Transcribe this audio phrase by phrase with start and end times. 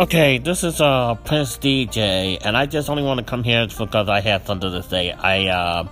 [0.00, 4.08] Okay, this is uh Prince DJ, and I just only want to come here because
[4.08, 5.12] I have something to say.
[5.12, 5.86] I uh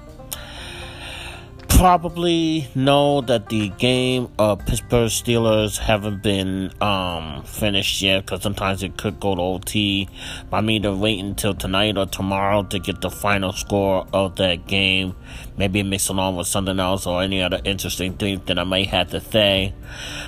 [1.80, 8.82] probably know that the game of Pittsburgh Steelers haven't been um, finished yet because sometimes
[8.82, 10.06] it could go to OT.
[10.52, 14.66] I mean, to wait until tonight or tomorrow to get the final score of that
[14.66, 15.16] game.
[15.56, 19.08] Maybe mix along with something else or any other interesting thing that I might have
[19.12, 19.72] to say.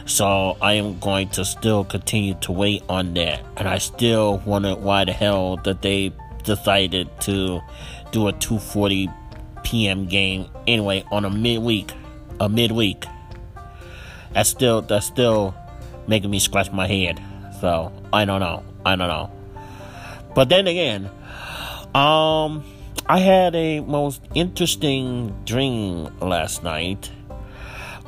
[0.07, 3.45] So I am going to still continue to wait on that.
[3.59, 7.61] And I still wonder why the hell that they decided to
[8.11, 9.11] do a 240
[9.63, 10.07] p.m.
[10.07, 11.93] game anyway on a midweek,
[12.41, 13.05] a midweek.
[14.33, 15.55] That's still that's still
[16.07, 17.21] making me scratch my head.
[17.61, 18.65] So I don't know.
[18.85, 19.31] I don't know.
[20.35, 21.11] But then again,
[21.95, 22.65] um,
[23.07, 27.11] I had a most interesting dream last night.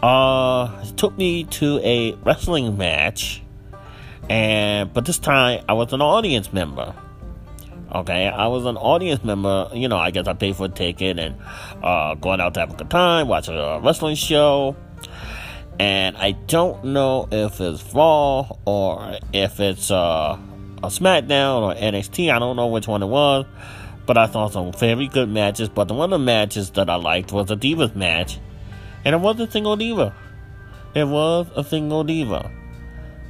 [0.03, 3.43] Uh, it took me to a wrestling match,
[4.29, 6.95] and but this time I was an audience member.
[7.95, 9.71] Okay, I was an audience member.
[9.73, 11.37] You know, I guess I paid for a ticket and
[11.81, 14.75] uh, going out to have a good time, watch a wrestling show.
[15.79, 20.37] And I don't know if it's Raw or if it's uh,
[20.83, 22.33] a SmackDown or NXT.
[22.33, 23.47] I don't know which one it was.
[24.07, 25.69] But I saw some very good matches.
[25.69, 28.41] But the one of the matches that I liked was a Divas match.
[29.05, 30.13] And it was a single Diva.
[30.97, 32.51] It was a single Diva.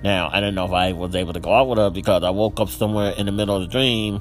[0.03, 2.31] Now, I don't know if I was able to go out with her because I
[2.31, 4.21] woke up somewhere in the middle of the dream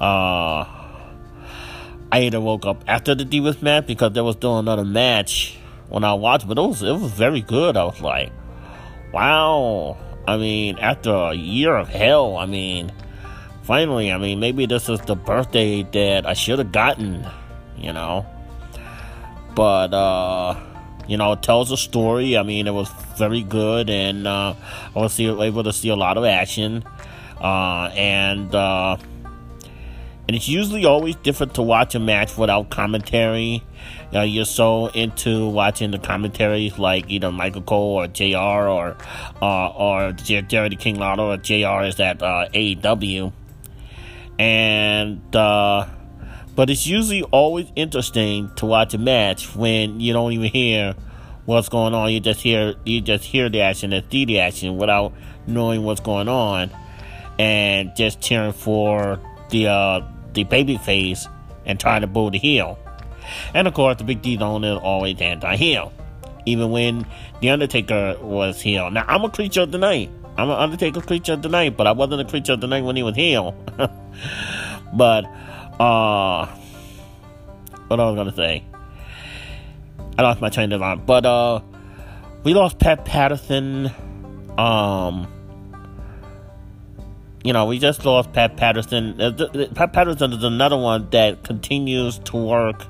[0.00, 0.64] uh,
[2.12, 6.04] I either woke up after the Divas match because they was doing another match when
[6.04, 7.76] I watched, but it was it was very good.
[7.76, 8.32] I was like,
[9.12, 9.96] wow.
[10.26, 12.92] I mean, after a year of hell, I mean,
[13.62, 17.26] finally, I mean, maybe this is the birthday that I should have gotten,
[17.76, 18.26] you know.
[19.54, 20.58] But uh,
[21.08, 22.38] you know, it tells a story.
[22.38, 24.54] I mean, it was very good, and uh,
[24.94, 26.84] I was able to see a lot of action.
[27.40, 28.96] Uh, and uh,
[30.30, 33.64] and it's usually always different to watch a match without commentary.
[34.14, 38.96] Uh, you're so into watching the commentaries like either Michael Cole or JR or
[39.42, 43.32] uh, or Jerry King Lawler or JR is at uh, AEW.
[44.38, 45.88] And uh,
[46.54, 50.94] but it's usually always interesting to watch a match when you don't even hear
[51.44, 52.12] what's going on.
[52.12, 55.12] You just hear you just hear the action and see the action without
[55.48, 56.70] knowing what's going on,
[57.36, 59.18] and just cheering for
[59.50, 60.00] the uh,
[60.34, 61.26] the baby face
[61.66, 62.78] and trying to boo the heel.
[63.54, 65.92] And of course, the big D Zone is always anti heel.
[66.46, 67.06] Even when
[67.40, 68.90] The Undertaker was heel.
[68.90, 70.10] Now, I'm a creature of the night.
[70.38, 72.82] I'm an Undertaker creature of the night, but I wasn't a creature of the night
[72.82, 73.54] when he was heel.
[74.94, 75.24] but,
[75.78, 76.46] uh,
[77.88, 78.64] what I was gonna say?
[80.16, 81.04] I lost my train of thought.
[81.04, 81.60] But, uh,
[82.42, 83.90] we lost Pat Patterson.
[84.56, 85.28] Um,
[87.44, 89.20] you know, we just lost Pat Patterson.
[89.20, 92.86] Uh, Pat Patterson is another one that continues to work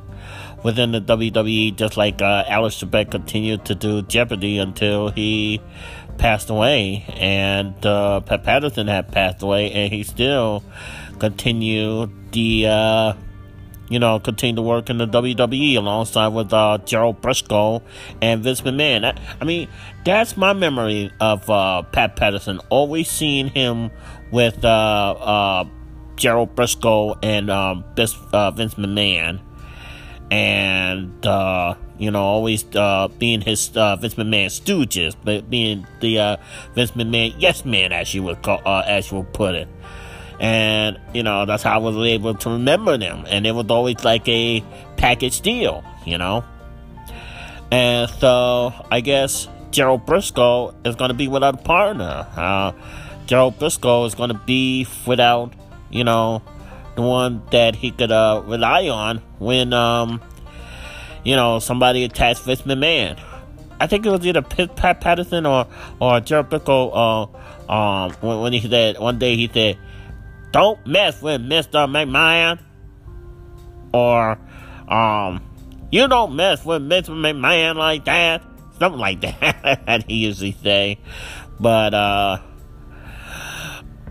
[0.62, 5.60] within the WWE, just like uh, Alex Trebek continued to do Jeopardy until he
[6.18, 7.04] passed away.
[7.16, 10.64] And uh, Pat Patterson had passed away, and he still
[11.18, 13.12] continued the, uh,
[13.88, 17.82] you know, continue to work in the WWE alongside with uh, Gerald Brisco
[18.20, 19.04] and Vince McMahon.
[19.04, 19.68] I, I mean,
[20.04, 22.60] that's my memory of uh, Pat Patterson.
[22.68, 23.90] Always seeing him
[24.30, 25.64] with uh, uh,
[26.16, 29.40] Gerald Brisco and um, uh, Vince McMahon,
[30.30, 31.12] and
[32.00, 36.36] you know always uh, being his uh, Vince McMahon stooges, but being the uh,
[36.74, 39.68] Vince McMahon yes man, as you would call, uh, as you would put it.
[40.40, 44.02] And you know that's how I was able to remember them, and it was always
[44.04, 44.64] like a
[44.96, 46.44] package deal, you know.
[47.70, 52.26] And so I guess Gerald Brisco is going to be without a partner.
[52.34, 52.72] Uh,
[53.30, 55.52] Gerald Brisco is going to be without,
[55.88, 56.42] you know,
[56.96, 60.20] the one that he could uh, rely on when, um,
[61.22, 63.22] you know, somebody attacks Vince McMahon.
[63.78, 65.68] I think it was either Pat Patterson or
[66.00, 66.90] or Gerald Brisco.
[66.92, 69.78] Uh, um, when, when he said one day he said,
[70.50, 72.58] "Don't mess with Mister McMahon,"
[73.94, 74.40] or
[74.88, 75.40] um,
[75.92, 78.42] "You don't mess with Mister McMahon like that."
[78.80, 80.98] Something like that he usually say,
[81.60, 82.40] but uh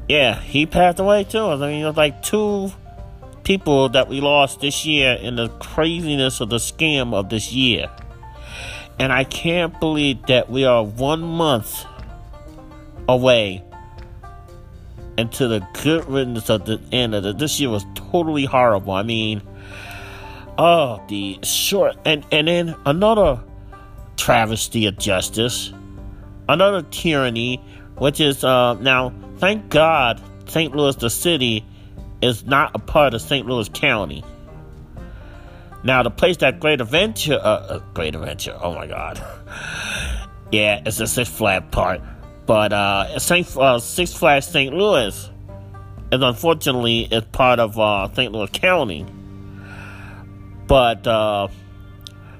[0.09, 1.45] yeah, he passed away too.
[1.45, 2.71] I mean, it was like two
[3.43, 7.89] people that we lost this year in the craziness of the scam of this year.
[8.97, 11.85] And I can't believe that we are one month
[13.07, 13.63] away
[15.15, 18.93] into the good riddance of the end of the, this year was totally horrible.
[18.93, 19.43] I mean,
[20.57, 23.41] oh, the short and and then another
[24.17, 25.71] travesty of justice,
[26.47, 27.63] another tyranny,
[27.99, 30.75] which is uh, now Thank God St.
[30.75, 31.63] Louis, the city,
[32.21, 33.47] is not a part of St.
[33.47, 34.23] Louis County.
[35.83, 39.17] Now, the place that Great Adventure, uh, uh, Great Adventure, oh my God.
[40.51, 42.01] yeah, it's a Six Flags part.
[42.45, 44.73] But uh, Saint, uh, Six Flags St.
[44.73, 45.15] Louis
[46.11, 48.33] is unfortunately is part of uh, St.
[48.33, 49.05] Louis County.
[50.67, 51.47] But uh,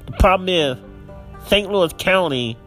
[0.06, 0.78] the problem is,
[1.48, 1.72] St.
[1.72, 2.58] Louis County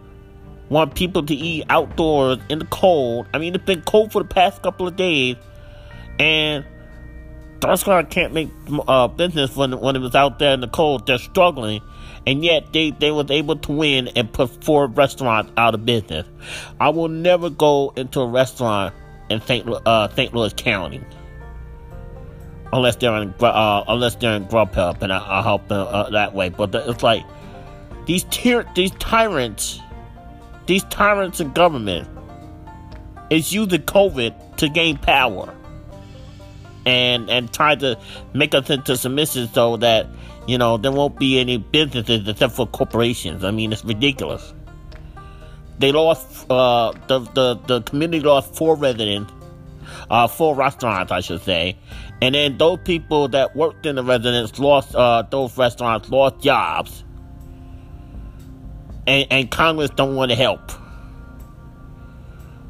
[0.72, 3.26] want people to eat outdoors in the cold.
[3.32, 5.36] I mean, it's been cold for the past couple of days,
[6.18, 6.64] and
[7.62, 8.50] restaurant can't make
[8.88, 11.06] uh, business when when it was out there in the cold.
[11.06, 11.80] They're struggling,
[12.26, 16.26] and yet they they was able to win and put four restaurants out of business.
[16.80, 18.94] I will never go into a restaurant
[19.30, 19.68] in St.
[19.68, 20.34] Uh, St.
[20.34, 21.02] Louis County
[22.72, 26.34] unless they're in uh, unless they're in Grubhub, and I, will help them uh, that
[26.34, 26.48] way.
[26.48, 27.24] But the, it's like
[28.06, 29.80] these tyr- these tyrants,
[30.66, 32.08] these tyrants in government,
[33.30, 35.54] is using COVID to gain power,
[36.86, 37.98] and and try to
[38.34, 40.06] make us into submissive so that
[40.46, 43.44] you know there won't be any businesses except for corporations.
[43.44, 44.54] I mean, it's ridiculous.
[45.78, 49.32] They lost uh, the the the community lost four residents
[50.10, 51.76] uh, four restaurants, I should say.
[52.20, 57.04] And then those people that worked in the residence lost, uh, those restaurants lost jobs.
[59.06, 60.72] And, and Congress don't want to help.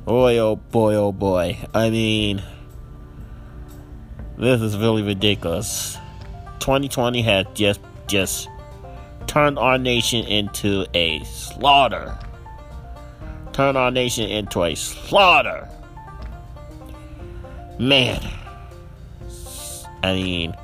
[0.04, 1.58] Boy, oh boy, oh boy.
[1.74, 2.42] I mean,
[4.36, 5.96] this is really ridiculous.
[6.58, 8.48] 2020 has just, just
[9.26, 12.18] turned our nation into a slaughter.
[13.52, 15.68] Turned our nation into a slaughter.
[17.78, 18.20] Man.
[20.02, 20.56] I mean,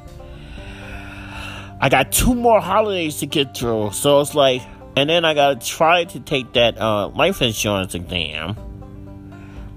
[1.80, 4.62] I got two more holidays to get through, so it's like,
[4.98, 8.56] and then I gotta try to take that uh, life insurance exam.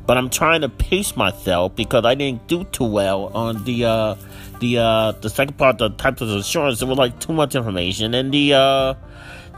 [0.07, 4.15] But I'm trying to pace myself because I didn't do too well on the uh,
[4.59, 6.79] the uh, the second part, the types of insurance.
[6.79, 8.93] There was like too much information, and the uh,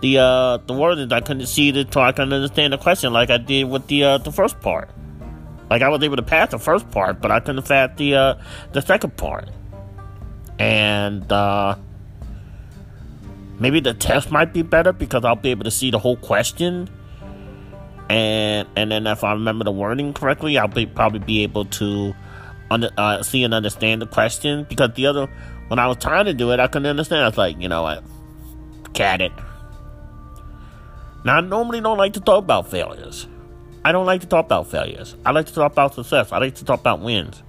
[0.02, 3.30] the uh, the wording I couldn't see it so I couldn't understand the question like
[3.30, 4.90] I did with the uh, the first part.
[5.70, 8.36] Like I was able to pass the first part, but I couldn't pass the uh,
[8.74, 9.50] the second part
[10.60, 11.76] and uh,
[13.60, 16.90] maybe the test might be better because I'll be able to see the whole question,
[18.10, 22.14] and and then if I remember the wording correctly, I'll be probably be able to
[22.70, 25.28] under, uh, see and understand the question because the other
[25.68, 27.24] when I was trying to do it, I couldn't understand.
[27.24, 28.04] I was like, you know what,
[28.94, 29.32] cat it.
[31.26, 33.28] Now I normally don't like to talk about failures.
[33.86, 35.16] I don't like to talk about failures.
[35.26, 36.32] I like to talk about success.
[36.32, 37.44] I like to talk about wins.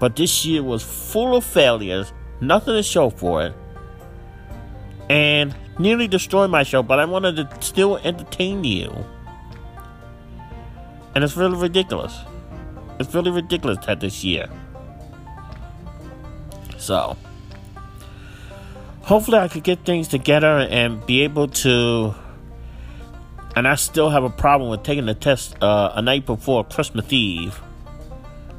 [0.00, 3.54] But this year was full of failures, nothing to show for it,
[5.08, 8.92] and nearly destroyed my show, but I wanted to still entertain you.
[11.14, 12.16] And it's really ridiculous.
[12.98, 14.48] It's really ridiculous that this year.
[16.78, 17.16] So,
[19.02, 22.14] hopefully, I could get things together and be able to.
[23.54, 27.12] And I still have a problem with taking the test uh, a night before Christmas
[27.12, 27.60] Eve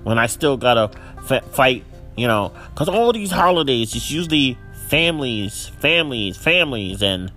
[0.04, 0.92] when I still gotta
[1.30, 1.84] f- fight,
[2.16, 4.58] you know, because all these holidays, it's usually
[4.94, 7.32] families, families, families, and,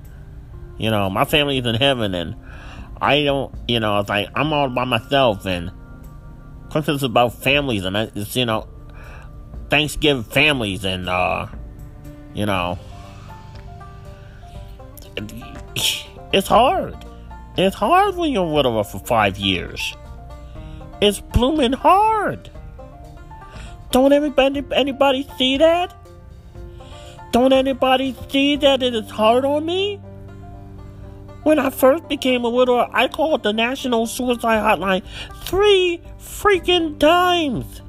[0.77, 2.37] you know, my family's in heaven, and
[3.01, 5.73] I don't, you know, it's like I'm all by myself, and
[6.71, 8.69] Christmas is about families, and it's, you know,
[9.71, 11.47] Thanksgiving families, and, uh,
[12.35, 12.79] you know,
[16.35, 16.95] it's hard.
[17.57, 19.97] It's hard when you're with her for five years.
[21.01, 22.51] It's blooming hard.
[23.93, 26.06] Don't everybody anybody see that?
[27.37, 29.97] Don't anybody see that it is hard on me?
[31.43, 35.03] When I first became a widower, I called the National Suicide Hotline
[35.43, 37.83] three freaking times.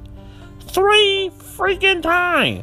[0.66, 2.62] Three freaking times.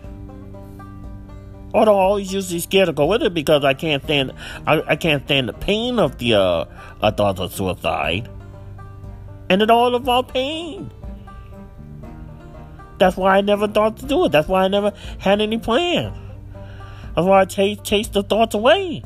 [1.73, 4.33] Although I always usually scared to go with it because I can't stand
[4.67, 6.65] I, I can't stand the pain of the uh,
[7.01, 8.29] thought of suicide.
[9.49, 10.91] And it all about pain.
[12.99, 14.31] That's why I never thought to do it.
[14.31, 16.24] That's why I never had any plan.
[17.15, 19.03] That's why I chase, the thoughts away.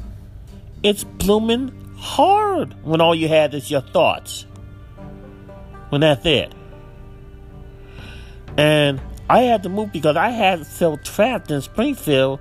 [0.82, 4.46] It's blooming hard when all you have is your thoughts.
[5.90, 6.54] When that's it.
[8.58, 9.00] And
[9.30, 12.40] I had to move because I had felt trapped in Springfield.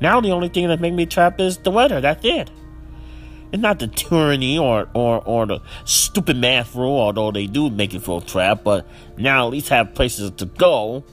[0.00, 2.00] Now the only thing that made me trapped is the weather.
[2.00, 2.50] That's it.
[3.52, 7.94] It's not the tyranny or, or, or the stupid math rule, although they do make
[7.94, 11.04] you feel trapped, but now at least have places to go,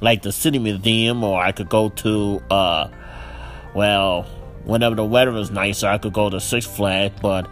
[0.00, 2.88] like the City Museum, or I could go to, uh,
[3.78, 4.24] well,
[4.64, 7.48] whenever the weather is nicer, I could go to Six Flags, but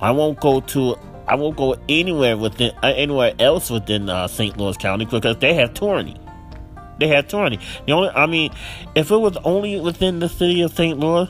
[0.00, 0.96] I won't go to,
[1.28, 4.56] I won't go anywhere within uh, anywhere else within uh, St.
[4.56, 6.18] Louis County because they have tyranny.
[6.98, 7.58] They have tyranny.
[7.86, 8.52] The only, I mean,
[8.94, 10.98] if it was only within the city of St.
[10.98, 11.28] Louis,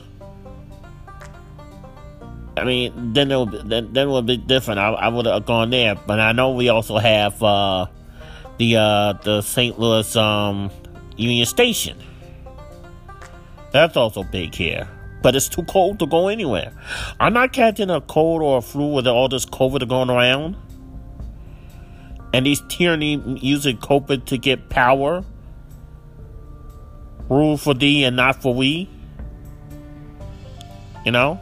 [2.57, 4.79] I mean, then it would be, then, then it would be different.
[4.79, 7.87] I, I would have gone there, but I know we also have uh,
[8.59, 9.77] the uh, the St.
[9.77, 10.71] Louis um,
[11.17, 11.99] Union Station.
[13.73, 14.87] That's also big here,
[15.23, 16.73] but it's too cold to go anywhere.
[17.19, 20.57] I'm not catching a cold or a flu with all this COVID going around,
[22.35, 25.25] and these tyranny using COVID to get power.
[27.29, 28.91] Rule for thee and not for we.
[31.07, 31.41] You know.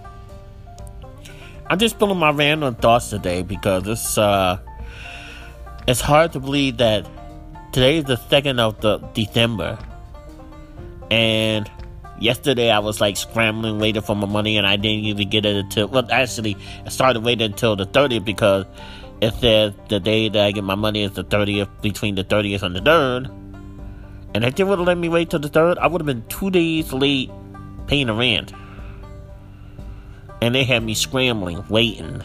[1.66, 4.58] I'm just spilling my random thoughts today because it's uh,
[5.88, 7.08] it's hard to believe that
[7.72, 9.78] today is the second of the December,
[11.10, 11.70] and
[12.20, 15.56] yesterday I was like scrambling waiting for my money, and I didn't even get it
[15.56, 18.66] until well, actually I started waiting until the 30th because
[19.20, 22.62] it says the day that I get my money is the 30th between the 30th
[22.62, 23.26] and the 3rd,
[24.34, 26.24] and if they would have let me wait till the 3rd, I would have been
[26.28, 27.30] two days late
[27.86, 28.52] paying the rent
[30.40, 32.22] and they had me scrambling, waiting,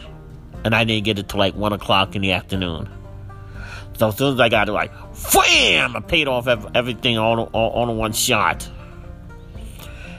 [0.64, 2.88] and I didn't get it till like one o'clock in the afternoon.
[3.98, 4.92] So as soon as I got it, like,
[5.34, 5.96] wham!
[5.96, 8.68] I paid off everything all, all, on one shot.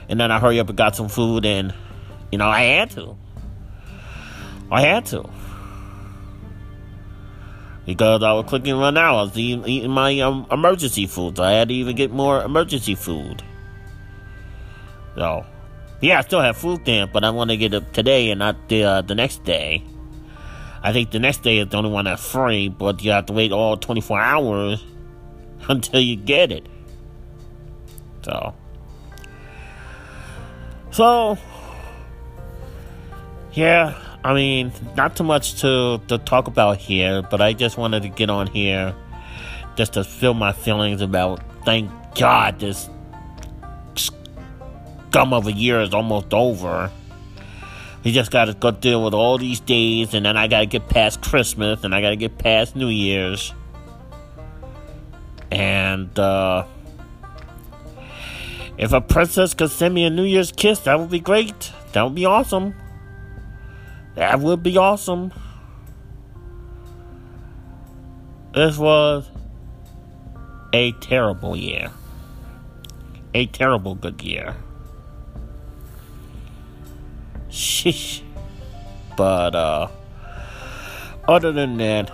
[0.08, 1.74] And then I hurry up and got some food, and
[2.32, 3.16] you know I had to.
[4.70, 5.28] I had to
[7.88, 9.16] because I was clicking run out.
[9.16, 11.38] I was eating, eating my um, emergency food.
[11.38, 13.42] So I had to even get more emergency food.
[15.14, 15.46] So
[16.02, 18.68] yeah, I still have food stamp, but I want to get it today and not
[18.68, 19.82] the uh, the next day.
[20.82, 23.32] I think the next day is the only one that's free, but you have to
[23.32, 24.84] wait all 24 hours
[25.68, 26.66] until you get it.
[28.22, 28.54] So,
[30.90, 31.38] so
[33.52, 38.02] yeah, I mean, not too much to to talk about here, but I just wanted
[38.02, 38.94] to get on here
[39.76, 41.40] just to feel my feelings about.
[41.64, 42.88] Thank God this
[43.94, 46.90] scum of a year is almost over.
[48.04, 50.66] We just got to go deal with all these days, and then I got to
[50.66, 53.52] get past Christmas, and I got to get past New Year's.
[55.50, 56.64] And, uh,
[58.78, 61.72] if a princess could send me a New Year's kiss, that would be great.
[61.92, 62.74] That would be awesome.
[64.14, 65.32] That would be awesome.
[68.54, 69.28] This was
[70.72, 71.90] a terrible year.
[73.34, 74.56] A terrible good year.
[77.50, 78.22] Sheesh.
[79.16, 79.88] But uh
[81.26, 82.10] other than that,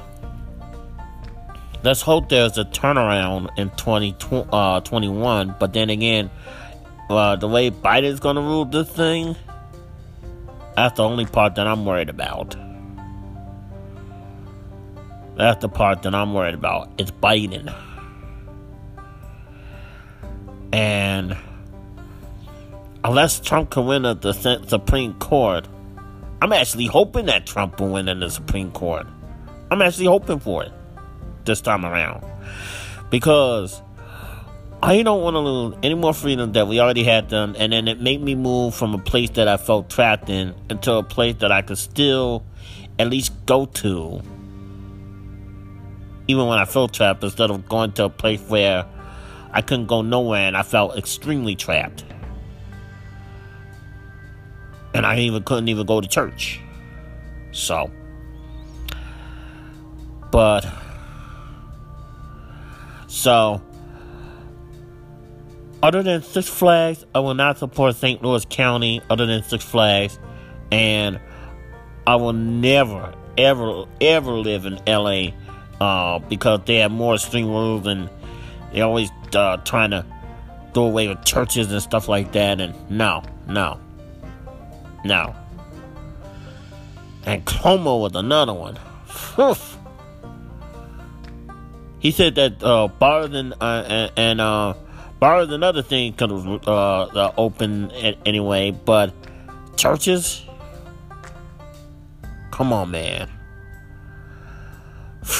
[1.85, 5.51] let's hope there's a turnaround in 2021.
[5.51, 6.31] Uh, but then again,
[7.11, 9.37] uh, the way Biden's gonna rule this thing,
[10.75, 12.57] that's the only part that I'm worried about.
[15.37, 16.91] That's the part that I'm worried about.
[16.97, 17.73] It's Biden.
[20.73, 21.37] And
[23.05, 25.69] unless Trump can win at the Supreme Court,
[26.41, 29.07] I'm actually hoping that Trump will win in the Supreme Court.
[29.71, 30.73] I'm actually hoping for it
[31.45, 32.25] this time around.
[33.11, 33.83] Because
[34.83, 37.89] I don't want to lose any more freedom that we already had done, and then
[37.89, 41.37] it made me move from a place that I felt trapped in into a place
[41.37, 42.45] that I could still
[42.99, 44.21] at least go to.
[46.27, 48.87] Even when I felt trapped, instead of going to a place where
[49.53, 52.05] I couldn't go nowhere and I felt extremely trapped
[54.95, 56.61] and I even couldn't even go to church.
[57.51, 57.91] So,
[60.31, 60.65] but
[63.15, 63.63] so
[65.85, 68.21] other than Six Flags, I will not support St.
[68.23, 70.19] Louis County other than Six Flags,
[70.73, 71.21] and
[72.09, 75.29] I will never, ever, ever live in LA
[75.81, 78.11] uh, because they have more extreme rules and
[78.73, 80.05] they're always uh, trying to
[80.73, 82.61] do away with churches and stuff like that.
[82.61, 83.79] And no, no,
[85.05, 85.37] now.
[87.27, 88.77] And Cuomo was another one.
[89.39, 89.74] Oof.
[92.05, 94.75] He said that uh, bars and uh, and, uh,
[95.19, 99.15] bars and other things could uh, open anyway, but
[99.79, 100.43] churches.
[102.51, 103.31] Come on, man.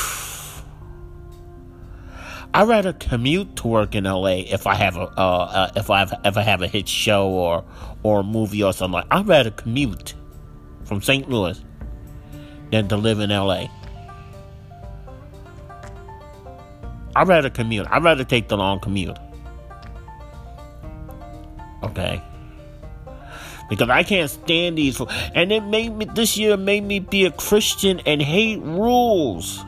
[2.55, 6.05] I'd rather commute to work in LA if I have a uh, uh, if I
[6.25, 7.63] if I have a hit show or
[8.03, 9.07] or a movie or something like.
[9.11, 10.15] I'd rather commute
[10.87, 11.29] from St.
[11.29, 11.63] Louis
[12.71, 13.67] than to live in LA.
[17.17, 17.87] I'd rather commute.
[17.91, 19.17] I'd rather take the long commute.
[21.83, 22.23] Okay.
[23.69, 25.01] because I can't stand these.
[25.35, 29.65] And it made me this year made me be a Christian and hate rules.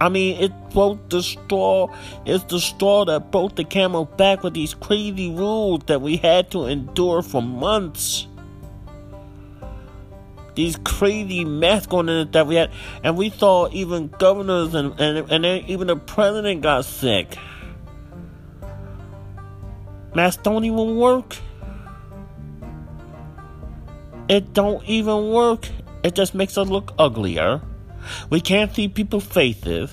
[0.00, 1.88] I mean, it broke the straw.
[2.26, 6.50] It's the straw that broke the camel back with these crazy rules that we had
[6.50, 8.26] to endure for months.
[10.54, 12.70] These crazy masks going in that we had,
[13.02, 17.36] and we saw even governors and and and even the president got sick.
[20.14, 21.36] Masks don't even work.
[24.28, 25.68] It don't even work.
[26.04, 27.60] It just makes us look uglier.
[28.30, 29.92] We can't see people's faces.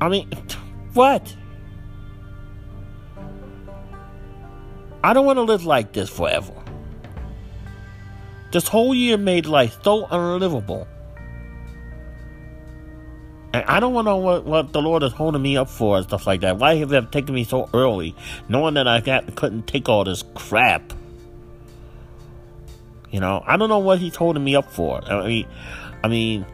[0.00, 0.30] I mean,
[0.92, 1.34] what?
[5.02, 6.52] I don't want to live like this forever.
[8.50, 10.86] This whole year made life so unlivable.
[13.52, 16.26] And I don't know what, what the Lord is holding me up for and stuff
[16.26, 16.58] like that.
[16.58, 18.14] Why have you taken me so early,
[18.48, 20.92] knowing that I got, couldn't take all this crap?
[23.10, 25.02] You know, I don't know what He's holding me up for.
[25.10, 25.46] I mean,
[26.04, 26.44] I mean,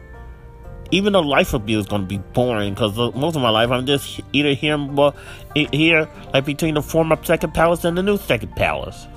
[0.91, 3.85] even the life abuse is going to be boring because most of my life I'm
[3.85, 4.77] just either here,
[5.53, 9.07] here like between the former second palace and the new second palace.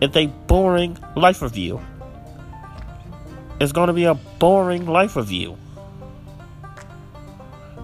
[0.00, 1.80] It's a boring life review.
[3.60, 5.56] It's going to be a boring life review.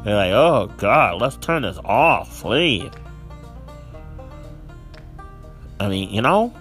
[0.04, 2.90] They're like, oh God, let's turn this off, please.
[5.80, 6.54] I mean, you know?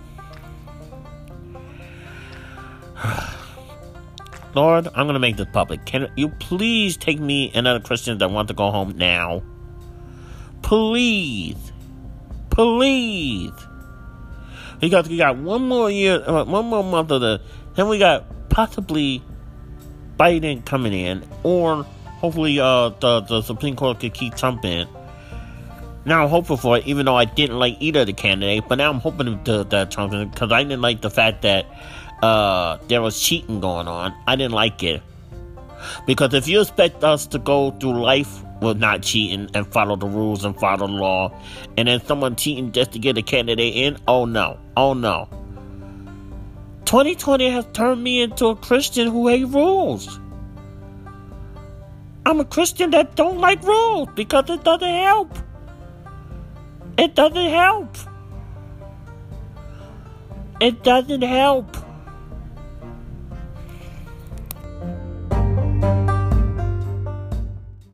[4.55, 5.85] Lord, I'm going to make this public.
[5.85, 9.43] Can you please take me and other Christians that want to go home now?
[10.63, 11.71] Please.
[12.49, 13.51] Please.
[14.83, 17.39] Because we got one more year, uh, one more month of the,
[17.75, 19.23] then we got possibly
[20.17, 24.89] Biden coming in, or hopefully uh, the, the Supreme Court could keep Trump in.
[26.03, 28.75] Now I'm hopeful for it, even though I didn't like either of the candidates, but
[28.77, 31.65] now I'm hoping to, that Trump, in because I didn't like the fact that
[32.21, 34.13] uh, there was cheating going on.
[34.27, 35.01] I didn't like it.
[36.05, 40.07] Because if you expect us to go through life with not cheating and follow the
[40.07, 41.37] rules and follow the law,
[41.77, 45.27] and then someone cheating just to get a candidate in, oh no, oh no.
[46.85, 50.19] 2020 has turned me into a Christian who hate rules.
[52.25, 55.37] I'm a Christian that don't like rules because it doesn't help.
[56.97, 57.97] It doesn't help.
[60.61, 61.82] It doesn't help.